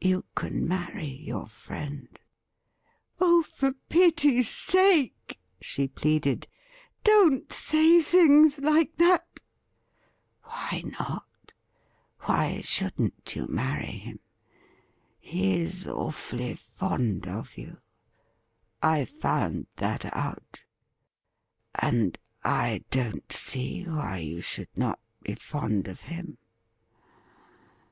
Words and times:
You 0.00 0.24
can 0.36 0.68
marry 0.68 1.06
your 1.08 1.48
friend.'' 1.48 2.20
Oh, 3.20 3.42
for 3.42 3.72
pity's 3.88 4.48
sake,' 4.48 5.40
she 5.60 5.88
pleaded,' 5.88 6.46
don't 7.02 7.52
say 7.52 8.00
things 8.00 8.60
like 8.60 8.94
that 8.98 9.40
!''Why 10.44 10.84
not.'' 11.00 11.52
Why 12.26 12.60
shouldn't 12.60 13.34
you 13.34 13.48
marry 13.48 13.90
him? 13.90 14.20
He 15.18 15.60
is 15.60 15.88
awfully 15.88 16.54
fond 16.54 17.26
of 17.26 17.58
you— 17.58 17.78
I 18.94 19.04
found 19.04 19.66
out 19.78 20.02
that— 20.04 20.60
and 21.82 22.16
I 22.44 22.84
don't 22.92 23.32
see 23.32 23.82
why 23.82 24.18
you 24.18 24.42
should 24.42 24.68
not 24.76 25.00
be 25.24 25.34
fond 25.34 25.88
of 25.88 26.02
him. 26.02 26.38